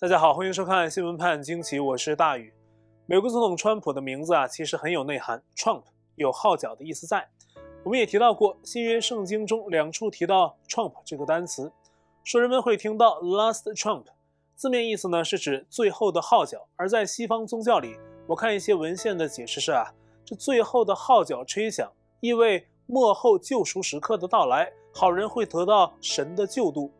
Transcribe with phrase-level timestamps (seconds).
[0.00, 2.50] 大家好，欢迎收看《新闻判惊奇》，我是大宇。
[3.04, 5.82] 美国总统川普的名字啊，其实很有内涵，Trump
[6.14, 7.28] 有号角的意思在。
[7.84, 11.70] 我们也提到过，新约圣经中两处提到 Trump 这个单词，
[12.24, 14.04] 说人们会听到 Last Trump，
[14.56, 16.66] 字面意思呢是指最后的号角。
[16.76, 19.92] 而在西方宗教里，我看一些文献的解释是啊，
[20.24, 26.90] 这最后的号角吹响，意味末后救赎时刻的到来，好人会得到神的救度。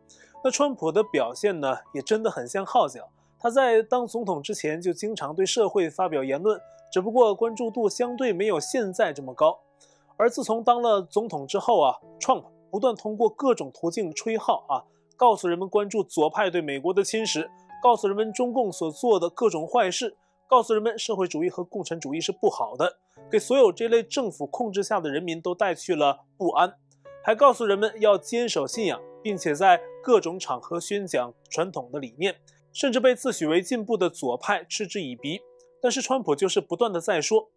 [0.43, 3.07] 那川普的表现呢，也真的很像号角。
[3.39, 6.59] 他在当总统之前就经常对社会发表言论，
[6.91, 9.59] 只不过关注度相对没有现在这么高。
[10.17, 14.85] 而自从当了总统之后啊，Trump 不断通过各种途径吹号啊，
[15.17, 17.47] 告诉人们关注左派对美国的侵蚀，
[17.81, 20.15] 告诉人们中共所做的各种坏事，
[20.47, 22.97] 告诉人们社会主义和共产主义是不好的，
[23.31, 26.75] 给所有这类政府控制下的人民都带去了不安，
[27.23, 29.01] 还告诉人们要坚守信仰。
[29.23, 32.35] 并且在各种场合宣讲传统的理念，
[32.73, 35.41] 甚至被自诩为进步的左派嗤之以鼻。
[35.81, 37.49] 但是川普就是不断的在说。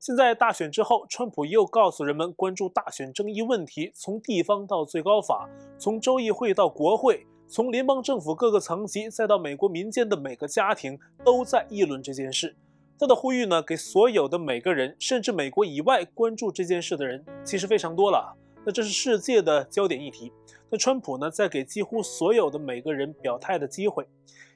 [0.00, 12.54] 现在大选之后，川普又告诉人们关注大选争议问题，从地方到最高法，从州议会到国会，从联邦政府各个层级，再到美国民间的每个家庭，都在议论这件事。
[12.96, 18.36] 他的呼吁呢，给所有的每个人，甚至美国以外关注这件事的人，其实非常多了。
[18.64, 20.32] 那这是世界的焦点议题。
[20.70, 24.06] 那川普呢，在给几乎所有的每个人表态的机会，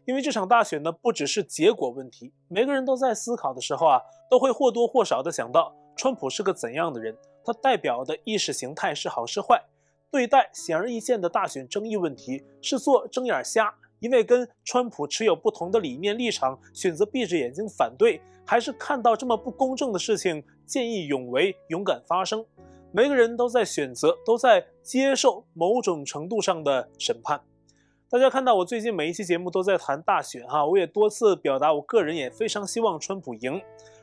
[0.05, 4.00] 因为这场大选呢，不只是结果问题，每个人都在思考的时候啊，
[4.31, 9.62] 都会或多或少的想到川普是个怎样的人，他代表的意识形态是好是坏，
[10.11, 22.44] 对待显而易见的大选争议问题是做睁眼瞎，因为跟川普持有不同的理念立场，选择闭着眼睛反对，还是看到这么不公正的事情，见义勇为，勇敢发声。
[22.95, 27.41] 每个人都在选择，都在接受某种程度上的审判。
[28.11, 33.59] 大家看到我最近每一期节目都在谈大选哈，我也多次表达我个人也非常希望川普赢。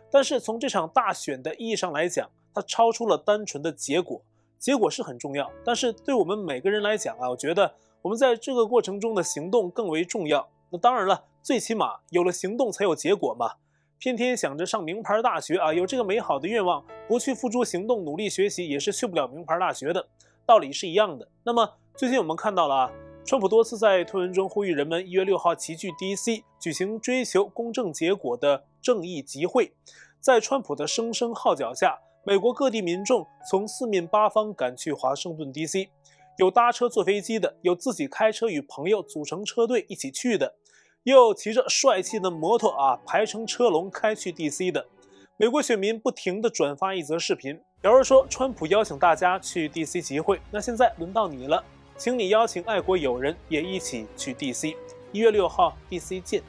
[0.09, 4.19] 但是从这场大选的意义上来讲，它超出了单纯的结果。
[4.57, 7.71] 结果是很重要，但是对我们每个人来讲啊，我觉得
[8.01, 10.49] 我们在这个过程中的行动更为重要。
[10.71, 13.51] 那当然了，最起码有了行动才有结果嘛。
[13.99, 20.07] 天天想着上名牌大学啊，有这个美好的愿望，不去付诸行动，努力学习也是去不了名牌大学的，
[20.45, 21.27] 道理是一样的。
[21.43, 22.91] 那么最近我们看到了啊，
[23.25, 29.73] 川普多次在推文中呼吁人们一月六号齐聚 DC 举行追求公正结果的正义集会。
[30.21, 35.89] 在川普的声声号角下，美国各地民众从四面八方赶去华盛顿 DC，
[36.37, 40.55] 有搭车坐飞机的，有自己开车与朋友组成车队一起去的。
[41.09, 44.85] 又骑着帅气的摩托啊，排成车龙开去 DC 的。
[45.37, 51.63] 美国选民不停地转发一则视频，表示说川普邀请大家去 DC 集会，那现在轮到你了，
[51.97, 54.75] 请你邀请爱国友人也一起去 DC。
[55.11, 56.43] 一月六号 DC 见。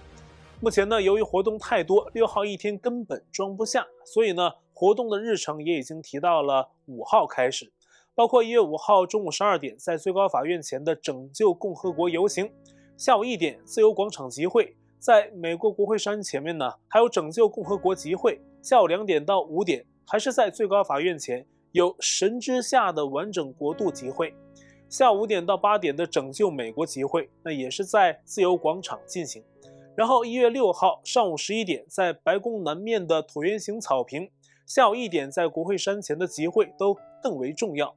[0.60, 7.72] 目前呢，由于活动太多，六号一天根本装不下，所以呢，活动的日程也已经提到了五号开始，
[8.14, 12.52] 包括一月五号中午十二点在最高法院前的拯救共和国游行。
[13.00, 18.38] 下午一点，自由广场集会，在美国国会山前面呢，还有拯救共和国集会。
[18.60, 24.34] 下午两点到五点，还是在最高法院前有神之下的完整国度集会。
[24.90, 29.42] 下午五点到八点的拯救美国集会，那也是在自由广场进行。
[29.96, 34.30] 然后一月六号上午十一点，在白宫南面的椭圆形草坪。
[34.66, 37.94] 下午一点在国会山前的集会都更为重要。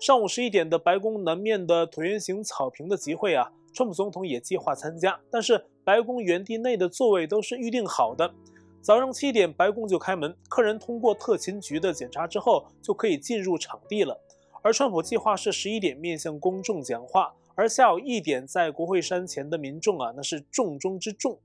[0.00, 3.50] 上午十一点的白宫南面的椭圆形草坪的集会啊。
[3.72, 8.32] 川普总统也计划参加，但是白宫园地内的座位都是预定好的。
[8.80, 14.20] 早上七点，白宫就开门，客人通过特勤局的检查之后，就可以进入场地了。
[14.62, 21.40] 而川普计划是十一点面向公众讲话，而下午一点在国会山前的民众啊，那是重中之重，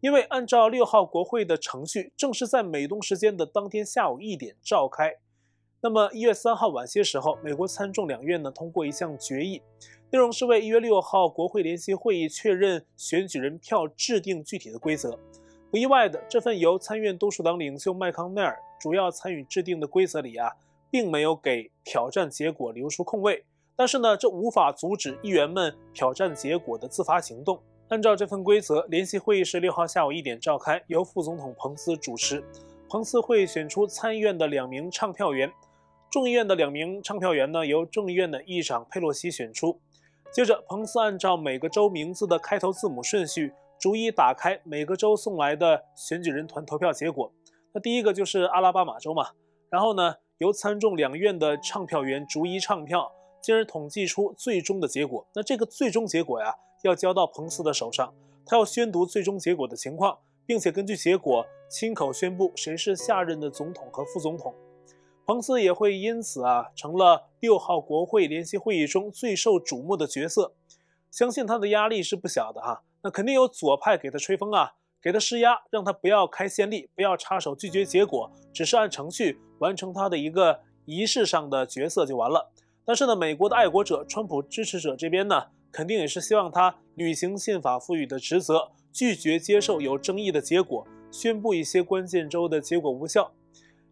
[0.00, 5.16] 因为按照六号国会的程序，正是在美东时间的当天下午一点召开。
[5.80, 9.62] 那么一月三号晚些时候，美国参众两院呢通过一项决议。
[10.10, 15.16] 内容是为一月六号国会联席会议确认选举人票制定具体的规则。
[15.70, 20.50] 不意外的，这份由参院多数党领袖麦康奈尔主要参与制定的规则里啊，
[20.90, 23.44] 并没有给挑战结果留出空位。
[23.76, 27.60] 但是呢，这无法阻止议员们挑战结果的自发行动。
[27.90, 32.42] 按照这份规则，联席会议是六号下午一点召开，由副总统彭斯主持。
[32.90, 35.52] 彭斯会选出参议院的两名唱票员，
[36.10, 39.78] 众议院的两名唱票员呢，由众议院的议长佩洛西选出。
[40.32, 47.30] 接着，彭斯按照每个州名字的开头字母顺序，逐一打开每个州送来的选举人团投票结果。
[47.74, 49.28] 那第一个就是阿拉巴马州嘛。
[49.68, 53.12] 然后呢，由参众两院的唱票员逐一唱票，
[53.42, 55.26] 进而统计出最终的结果。
[55.34, 58.14] 那这个最终结果呀，要交到彭斯的手上，
[58.46, 64.54] 他要宣读最终结果的情况，并且根据结果亲口宣布谁是下任的总统和副总统。
[65.28, 70.54] 彭斯也会因此啊成了六号国会联席会议中最受瞩目的角色。
[71.10, 72.82] 相信他的压力是不小的哈。
[73.02, 74.72] 那肯定有左派给他吹风啊，
[75.02, 82.50] 给他施压，让他不要开先例，不要插手拒绝结果，只是按程序完成他的一个仪式上的角色就完了。
[82.86, 93.30] 但是呢，美国的爱国者、川普支持者这边呢，肯定也是希望他履行宪法赋予的职责，拒绝接受有争议的结果，宣布一些关键州的结果无效。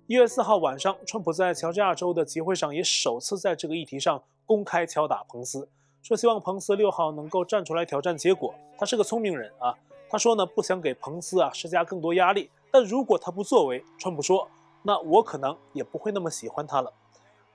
[0.08, 5.68] 一月四号晚上，川普在乔治亚州的集会上也首次在这个议题上公开敲打彭斯，
[6.00, 8.54] 说希望彭斯六号能够站出来挑战结果。
[8.78, 9.74] 他是个聪明人啊，
[10.08, 14.48] 他说呢，不想给彭斯啊施加更多压力，但如果他不作为，川普说，
[14.84, 16.92] 那我可能也不会那么喜欢他了。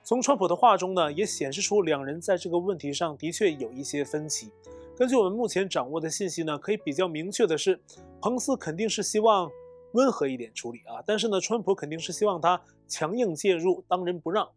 [0.04, 4.50] 从川普的话中呢，也显示出两人在这个问题上的确有一些分歧。
[4.94, 7.80] 根据我们目前掌握的信息呢，可以比较明确的是，
[8.20, 9.50] 彭斯肯定是希望。
[9.92, 14.48] 温和一点处理啊，但是呢，川普肯定是希望他强硬介入，当仁不让。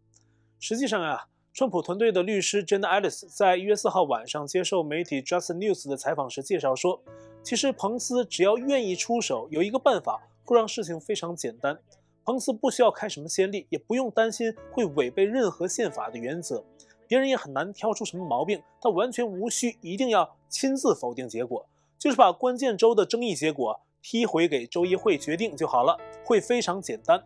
[0.58, 7.02] 实际上啊，川普团队的律师 Jenna Ellis 在一月四号晚上接受媒体 Just News 的采访时介绍说，
[7.42, 11.78] 其实彭斯只要愿意出手，有一个办法会让事情非常简单。
[12.24, 16.64] 彭斯不需要开什么先例，也不用担心会违背任何宪法的原则，
[17.06, 18.60] 别人也很难挑出什么毛病。
[18.80, 21.66] 他完全无需一定要亲自否定结果，
[21.98, 23.80] 就是把关键州的争议结果。
[24.08, 27.20] 踢回给州议会决定就好了，会非常简单。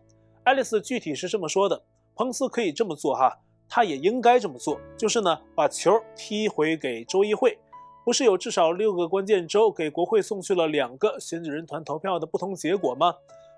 [0.45, 1.83] 爱丽丝具体是这么说的：
[2.15, 3.39] 彭斯可以这么做哈，
[3.69, 7.59] 他也应该这么做，就是呢把球踢回给州议会。
[8.03, 13.15] 不是有至少六个关键州给国会送去了两个选举人团投票的不同结果吗？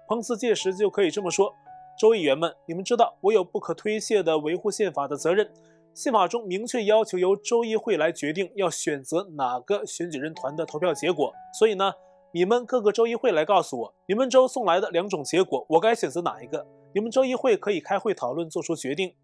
[0.08, 1.54] 彭斯届时就可以这么说：
[1.96, 5.48] 州议员们，你们知道我有不可推卸的维护宪法的责任。
[5.94, 11.92] 宪法中明确要求由州议会来决定要选择哪个选举人团的投票结果，所以呢。
[12.34, 16.66] 你们各个州议会来告诉我，你们州送来的两种结果，我该选择哪一个？
[16.94, 19.14] 你们州议会可以开会讨论，做出决定。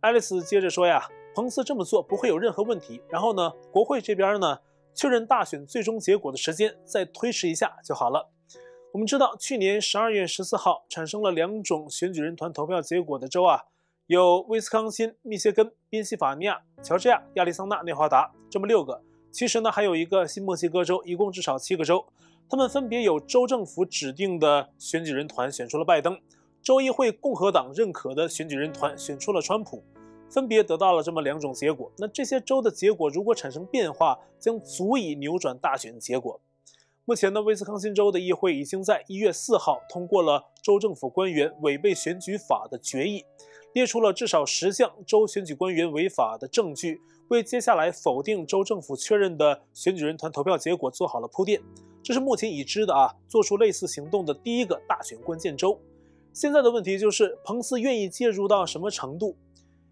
[0.00, 3.00] 爱丽丝接着说呀，彭斯这么做不会有任何问题。
[3.08, 4.58] 然后呢，国会这边呢，
[4.94, 8.28] 确认大选最终结果的时间再推迟一下就好了。
[8.92, 13.62] 我们知道，去年十二月十四号产生了两种选举人团投票结果的州啊，
[14.08, 19.00] 有威斯康辛、密歇根、宾夕法尼亚、乔治亚、亚利桑那、内华达这么六个。
[19.30, 22.04] 其实呢，还有一个新墨西哥州，一共至少七个州。
[22.48, 26.20] 他们分别由州政府指定的选举人团选出了拜登，
[26.62, 29.82] 州议会共和党认可的选举人团选出了川普，
[30.30, 31.90] 分别得到了这么两种结果。
[31.96, 36.40] 那这些州的结果如果产生变化，将足以扭转大选结果。
[37.04, 43.24] 目前呢，威斯康辛州的议会已经在一月四号通过了州政府官员违背选举法的决议，
[43.72, 47.00] 列出了至少十项州选举官员违法的证据，
[47.32, 51.62] 为接下来否定州政府确认的选举人团投票结果做好了铺垫。
[52.02, 55.80] 这是目前已知的啊，做出类似行动的第一个大选关键州。
[56.34, 59.34] 现在的问题就是，彭斯愿意介入到什么程度？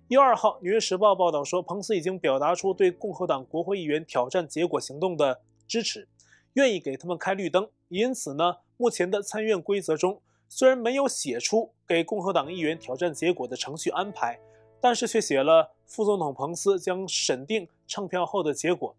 [0.09, 6.09] 一月二号，《纽约时报》报道说，彭斯已经表达出对共和党国会议员挑战结果行动的支持，
[6.52, 7.70] 愿意给他们开绿灯。
[7.88, 14.38] 因此呢，目前的参院规则中虽然没有写出给共和党议员挑战结果的程序安排，
[14.78, 18.94] 但是却写了副总统彭斯将审定唱票后的结果。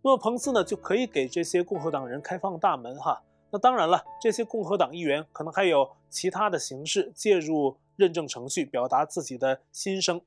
[0.00, 3.20] 那么彭斯呢，就可以给这些共和党人开放大门哈。
[3.50, 10.18] 那当然了，这些共和党议员可能还有其他的形式介入认证程序，表达自己的心声。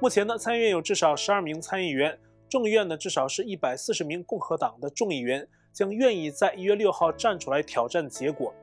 [0.00, 2.16] 目前呢，参议院有至少十二名参议员，
[2.48, 8.54] 众议院呢至少是一百四十名共和党的众议员将愿意在一月六号站出来挑战结果。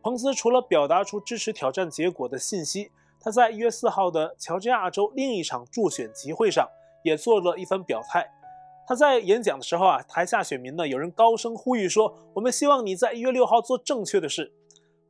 [0.00, 2.92] 彭斯除了表达出支持挑战结果的信息，
[3.26, 6.64] 他在一月四号的乔治亚州另一场助选集会上
[7.02, 8.24] 也做了一番表态。
[8.86, 14.52] 他在演讲的时候啊，台下选民呢，有人高声呼吁说：“我们希望你在一月六号做正确的事。”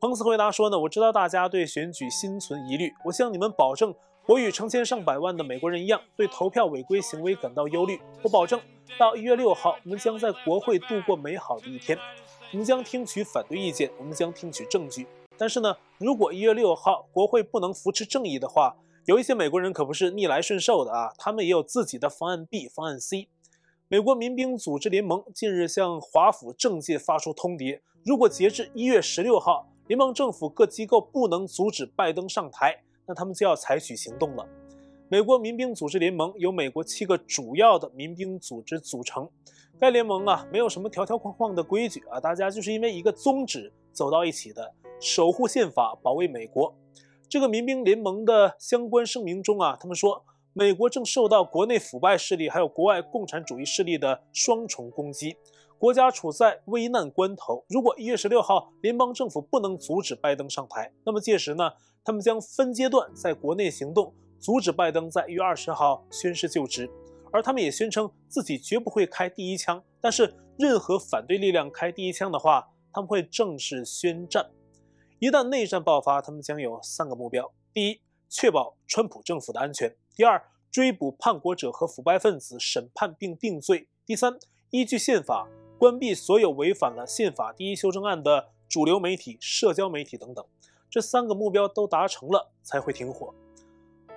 [0.00, 3.94] 彭斯回答说呢：“我知道大家对选举心存疑虑，我向你们保证，
[4.24, 8.00] 我与成千上百万的美国人一样，对投票违规行为感到忧虑。
[8.22, 8.58] 我保证，
[8.98, 11.98] 到一月六号，我们将在国会度过美好的一天。
[12.50, 15.06] 我们将听取反对意见，我们将听取证据。
[15.38, 23.28] 但是呢，如果一月六号国会不能扶持正义的话，有一些美国人可不是逆来顺受的啊，他们也有自己的方案 B、方案 C。”
[23.88, 32.76] 美国民兵组织联盟近日向华府政界发出通牒：如果截至一月十六号，联邦政府各机构不能阻止拜登上台，
[33.06, 34.44] 那他们就要采取行动了。
[35.08, 39.30] 美国民兵组织联盟由美国七个主要的民兵组织组成，
[39.78, 46.74] 该联盟啊，没有什么条条框框的规矩啊，大家就是因为一个宗旨走到一起的，守护宪法，保卫美国。
[47.28, 50.24] 这个民兵联盟的相关声明中啊，他们说。
[50.58, 55.36] 美国正受到国内腐败势力还有国外共产主义势力的双重攻击，
[55.78, 61.70] 国家处在危难关头，如果一月十六号联邦政府不能阻止拜登上台，那么届时呢，
[62.02, 66.90] 他们将分阶段在国内行动，阻止拜登在一月二十号宣誓就职。
[67.30, 74.46] 而他们也宣称自己绝不会开第一枪，但是任何反对力量开第一枪的话，他们会正式宣战。
[75.18, 90.44] 一旦内战爆发，他们将有三个目标：第一，确保川普政府的安全；第二，追捕叛国者和腐败分子，审判并定罪；第三，依据宪法关闭所有违反了宪法第一修正案的主流媒体、社交媒体等等。
[90.90, 93.32] 这三个目标都达成了，才会停火。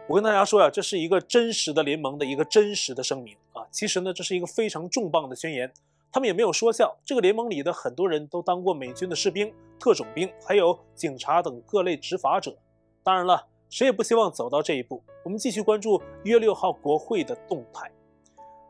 [0.07, 3.65] 我跟大家说呀，这是一个真实的联盟的一个真实的声明啊。
[3.71, 5.71] 其实呢，这是一个非常重磅的宣言。
[6.11, 6.97] 他们也没有说笑。
[7.05, 12.57] 这个联盟里的很多人都当过美军的士兵、特种兵，还有警察等各类执法者。
[13.03, 15.01] 当然了，谁也不希望走到这一步。
[15.23, 17.91] 我们继续关注一月六号国会的动态。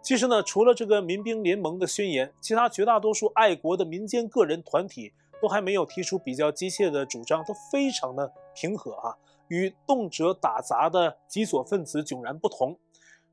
[0.01, 5.11] 其实呢，除了这个民兵联盟的宣言，其他绝大多数爱国的民间个人团体
[5.41, 9.17] 都还没有提出比较激切的主张，都非常的平和啊。
[9.49, 12.77] 与动辄打砸的极左分子迥然不同。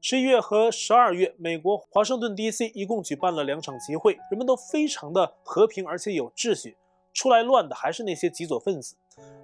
[0.00, 6.76] 十一月和十二月，美国华盛顿 DC 一共举办了两场集会，人们都非常的和平，而且有秩序。
[7.16, 8.94] 出来乱的还是那些极左分子。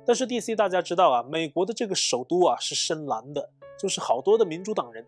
[0.06, 3.48] 但是 DC 大家知道啊，美国的这个首都啊是深蓝的，
[3.78, 5.06] 就是好多的民主党人，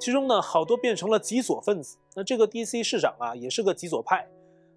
[0.00, 1.98] 其中呢好多变成了极左分子。
[2.16, 4.26] 那这个 DC 市长啊也是个极左派。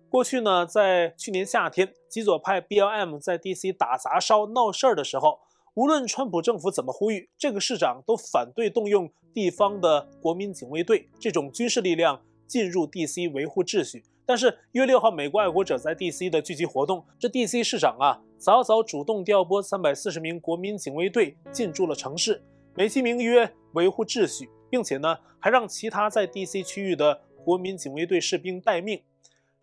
[0.10, 5.40] 过去呢，在去年夏天，极左派 BLM 在 DC 打砸烧闹事儿的时候。
[5.74, 14.04] 无论川普政府怎么呼吁，这个市长都反对动用地方的国民警卫队这种军事力量进入 DC 维护秩序。
[14.32, 22.42] 但是一月六号，美国爱国者在 DC 的聚集活动，这 DC 市长啊，早早主动调拨三百四十名国民警卫队进驻了城市，
[22.74, 29.02] 美其名曰维护秩序，并且呢，还让其他在 DC 区域的国民警卫队士兵待命。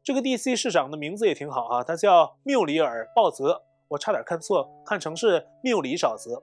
[0.04, 3.62] 这个 DC 市长的名字也挺好啊，他叫缪里尔·鲍泽。
[3.88, 6.42] 我差点看错，看成是缪里沼泽。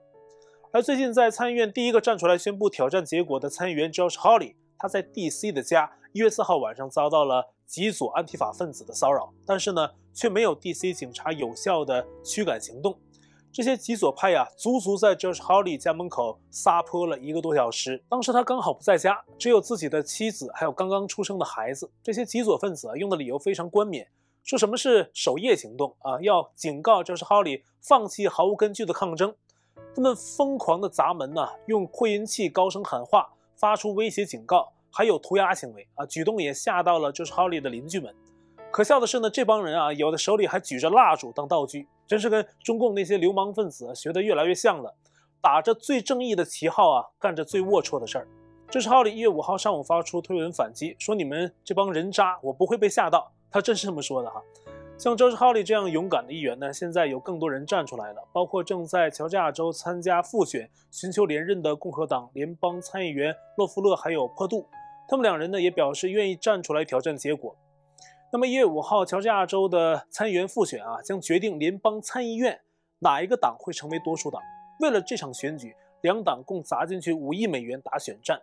[0.72, 12.98] 而最近在参议院第一个站出来宣布挑战结果的参议员 Josh Hawley，他在 DC 的家一月四号晚上遭到了极左安提法分子的骚扰，但是呢，却没有 DC 警察有效的驱赶行动。
[13.52, 18.02] 这些极左派呀，足足在 Josh Hawley 家门口撒泼了一个多小时。
[18.08, 21.90] 当时他刚好不在家，只有自己的妻子还有刚刚出生的孩子。
[22.02, 24.08] 这些极左分子啊，用的理由非常冠冕。
[24.42, 26.18] 说什么是守夜行动啊？
[26.22, 29.34] 要警告就是哈里放弃毫无根据的抗争。
[29.94, 38.14] 他们疯狂的砸门呐，用扩音器高声喊话，发出威胁警告，还有涂鸦行为啊，举动也吓到了就是哈里的邻居们。
[38.70, 44.94] 可笑的是呢，这帮人啊，有的手里还举着蜡烛当道具，真是跟中共那些流氓分子学得越来越像了，
[45.42, 48.26] 打着最正义的旗号啊，干着最龌龊的事儿。
[48.70, 53.30] 这是哈里一月五号上午发出推文反击，说你们这帮人渣，我不会被吓到。
[53.50, 54.42] 他真是这么说的哈，
[54.98, 64.66] 像 Josh Hawley 这样勇敢的议员呢，现在有更多人站出来了，包括正在乔治亚州参加复选、寻求连任的共和党联邦参议员洛夫勒还有坡杜，
[65.08, 67.56] 他们两人呢也表示愿意站出来挑战结果。
[68.32, 72.60] 那么一月五号，乔治亚州的参议员复选啊，将决定联邦参议院
[72.98, 74.42] 哪一个党会成为多数党。
[74.80, 78.42] 为了这场选举，两党共砸进去五亿美元打选战。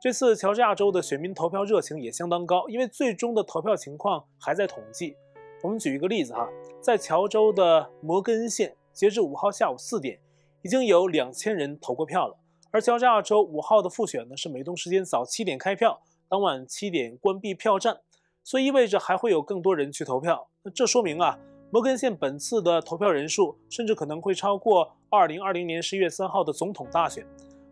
[0.00, 5.16] 这次乔治亚州的选民投票热情也相当高，因为最终的投票情况还在统计。
[5.62, 6.48] 我们举一个例子哈，
[6.80, 10.20] 在乔州的摩根县，截至五号下午四点，
[10.62, 12.36] 已经有两千人投过票了。
[12.70, 18.00] 而乔治亚州五号的复选呢，是美东时间早七点开票，当晚七点关闭票站，
[18.44, 20.48] 所以意味着还会有更多人去投票。
[20.62, 21.38] 那这说明啊，
[21.70, 27.26] 摩根县本次的投票人数甚至可能会超过二零二零年十一月三号的总统大选。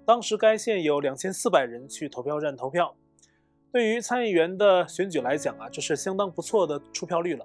[0.06, 2.94] 当时该县有两千四百人去投票站投票。
[3.72, 7.44] 对于参议员的选举来讲啊，这是相当不错的出票率了。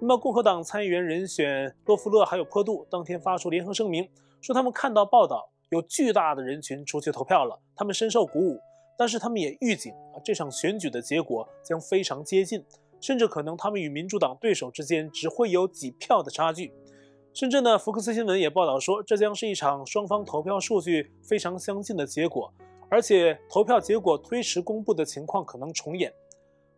[0.00, 4.08] 那么共和党参议员人选洛夫勒还有坡度当天发出联合声明，
[4.40, 8.60] 说他们看到报道有巨大的人群出去投票了，他们深受鼓舞。
[8.98, 12.64] 但是他们也预警啊，这场选举的结果将非常接近，
[12.98, 16.72] 甚至可能他们与民主党对手之间只会有几票的差距。
[17.34, 22.50] 甚至呢，福克斯新闻也报道说，这将是一场双方投票数据非常相近的结果，
[22.88, 26.10] 而且投票结果推迟公布的情况可能重演。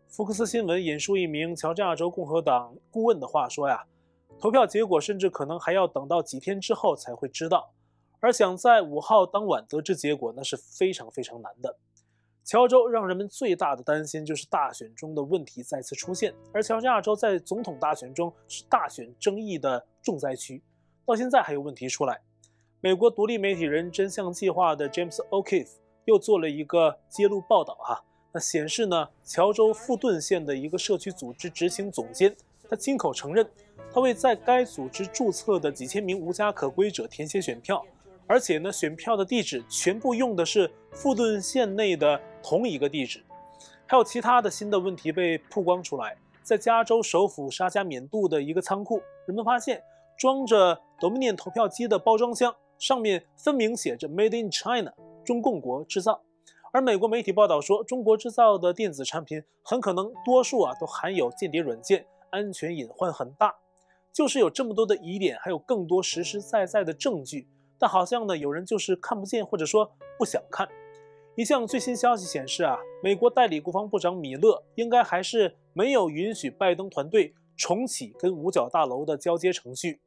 [0.09, 3.85] 福克斯新闻引述一名乔治亚州共和党顾问的话说呀，
[4.37, 7.71] 投票结果甚至可能还要等到几天之后才会知道，
[8.19, 11.77] 而想在五号当晚得知结果，那是非常非常难的。
[12.43, 20.61] 乔州让人们最大的担心就是大选中的问题再次出现，而乔治亚州在总统大选中是大选争议的重灾区，
[21.05, 22.21] 到现在还有问题出来。
[22.81, 32.35] 美国独立媒体人真相计划的 James O'Keefe 又做了一个揭露报道哈，那显示呢，乔州富顿县的一个社区组织执行总监，
[32.67, 33.47] 他亲口承认，
[33.93, 37.85] 他为在该组织注册的几千名无家可归者填写选票，
[38.29, 43.25] 而且呢，选票的地址全部用的是富顿县内的同一个地址。
[43.87, 49.81] 还有其他的新的问题被曝光出来，在加州首府沙加缅度的一个仓库，人们发现
[50.15, 54.93] 装着 Dominion 投票机的包装箱上面分明写着 “Made in China”，
[55.25, 56.21] 中共国制造。
[56.71, 63.55] 而美国媒体报道说，中国制造的电子产品很可能多数啊都含有间谍软件，安全隐患很大。
[64.13, 67.47] 就是有这么多的疑点，还有更多实实在在的证据，
[67.79, 70.67] 但好像呢有人就是看不见，或者说不想看。
[71.35, 80.01] 一项最新消息显示啊，美国代理国防部长米勒应该还是没有允许拜登团队重启跟五角大楼的交接程序。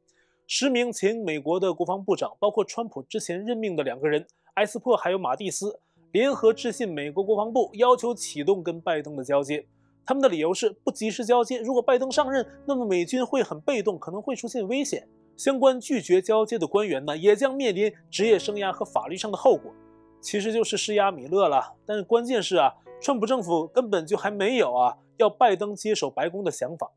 [0.45, 5.79] 十名前美国的国防部长，包括川普之前任命的两个人埃斯珀还有马蒂斯，
[6.11, 9.65] 联合致信美国国防部，要求启动跟拜登的交接。
[10.05, 15.07] 他们的理由是不及时交接，如果拜登上任，那么美军会很被动，可能会出现危险。
[15.35, 19.73] 相关拒绝交接的官员呢，也将面临职业生涯和法律上的后果。
[20.21, 26.91] 其实就是施压米勒了，但是关键是啊，川普政府根本就还没有啊要拜登接手白宫的想法。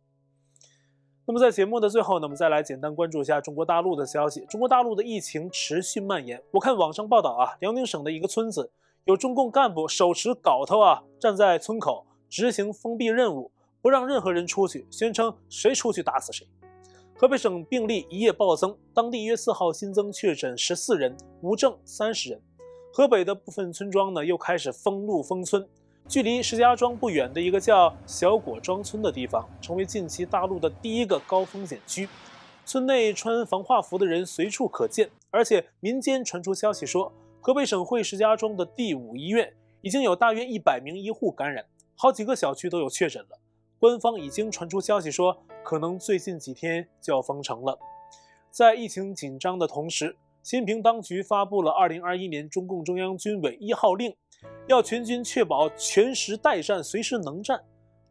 [1.26, 4.46] 那么在节目的最后呢，我们再来简单关注一下中国大陆的消息。
[4.48, 8.70] 中国大陆的疫情持续蔓延，我看网上报道啊，辽宁省的一个村子
[9.06, 13.50] 有中共干部手持镐头啊，站在村口执行封闭任务，
[13.82, 16.46] 不让任何人出去，宣称谁出去打死谁。
[17.18, 22.38] 河北省病例一夜暴增，当地一月四号新增确诊十四人，无症三十人。
[22.92, 25.66] 河北的部分村庄呢，又开始封路封村。
[26.06, 32.06] 距离石家庄不远的一个叫小果庄村的地方，成为近期大陆的第一个高风险区。
[32.66, 39.50] 村内穿防化服的人随处可见，而且民间传出消息说，河北省会石家庄的第五医院
[39.80, 43.38] 已经有大约一百名医护感染，好几个小区都有确诊了。
[43.78, 47.78] 官方已经传出消息说，可能最近几天就要封城了。
[48.50, 54.14] 在疫情紧张的同时，习近平当局发布了二零二一年中共中央军委一号令，
[54.66, 57.62] 要全军确保全时待战，随时能战。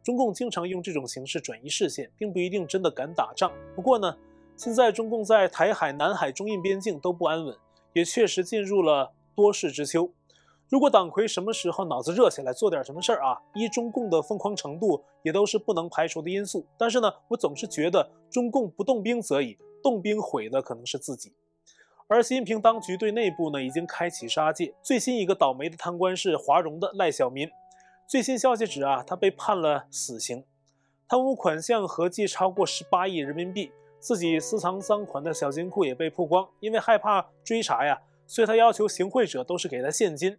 [0.04, 3.50] 中共经常用这种形式转移视线，并不一定真的敢打仗。
[3.74, 4.16] 不过呢，
[4.56, 7.56] 现在中共在台海、南海、中印边境都不安稳，
[7.92, 10.12] 也确实进入了多事之秋。
[10.68, 16.66] 如果党魁什么时候脑子热起来做点什么事儿啊，依中共的疯狂程度，也都是不能排除的因素。
[16.76, 21.32] 但是呢，我总是觉得中共不动兵则已，动兵毁的可能是自己。
[22.08, 27.48] 而习近平当局对内部呢已经开启杀戒，最新一个倒霉的贪官是华融的赖小民。
[28.08, 30.44] 最新消息指啊，他被判了死刑，
[31.08, 36.48] 贪污款项合计超过十八亿人民币，自己私藏赃款的小金库也被曝光。
[36.58, 40.36] 因为害怕追查呀，所以他要求行贿者都是给他现金，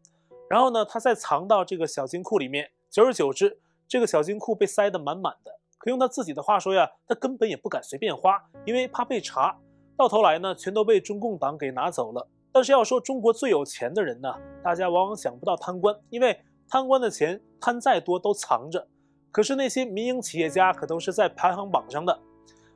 [0.50, 2.70] 然后呢，他再藏到这个小金库里面。
[2.90, 5.52] 久而久之，这个小金库被塞得满满的。
[5.78, 9.58] 可用他自己的话说呀，他根本也不敢随便花，因为怕被查。
[9.98, 12.28] 到头来呢，全都被中共党给拿走了。
[12.52, 14.34] 但是要说中国最有钱的人呢，
[14.64, 18.88] 大家往往想不到贪官，因为贪官的钱贪再多都藏着。
[19.32, 22.20] 可是那些民营企业家可都是在排行榜上的，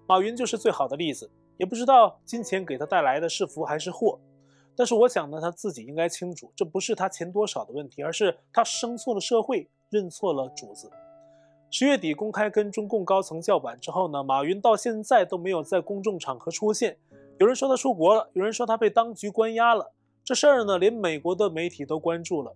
[0.06, 1.32] 马云就是最好的例子。
[1.58, 4.20] 也不知道金钱给他带来的是福还是祸，
[4.76, 10.90] 但是我想呢，他自己应该清楚，这不是他钱多少的问题，而是他生错了社会，认错了主子。
[11.70, 16.98] 十月底公开跟中共高层叫板之后呢，马云到现在都没有在公众场合出现。
[17.40, 19.94] 有人说他出国了，有人说他被当局关押了。
[20.24, 22.54] 这事儿呢，连美国的媒体都关注了。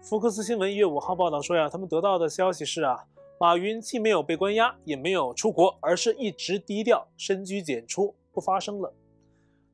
[0.00, 3.04] 福克斯新闻一月五号报道说呀，他们得到的消息是啊，
[3.38, 8.92] 马云既没有被关押，也没有出国，而是一直低调，深居简出，不发声了。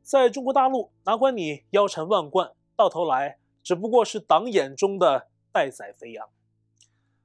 [0.08, 6.30] 在中国大陆，哪管你腰缠万贯，到头来只不过是党眼中的待宰肥羊。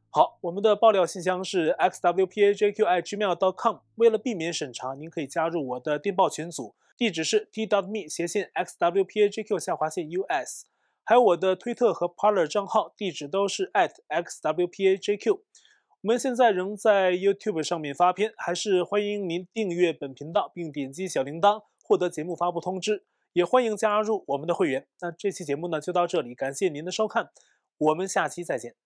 [0.09, 3.77] 好，我们的爆料信箱是 xwpajqi@gmail.com。
[3.95, 6.75] 为了避免审查，您可以加入我的电报群组。
[6.97, 10.65] 地址是 t.me 斜线 xwpajq 下划线 us，
[11.05, 15.31] 还有我的推特和 Parler 账号，地址都是 @xwpajq。
[15.35, 15.39] 我
[16.01, 21.63] 们现在仍在 YouTube 上面发片，还是欢迎您订阅本频道并点击小铃铛
[21.93, 23.03] 获得节目发布通知，
[23.33, 24.87] 也欢迎加入我们的会员。
[24.99, 27.29] 那这期节目呢就到这里，感谢您的收看，
[27.77, 28.82] 我们下期再见。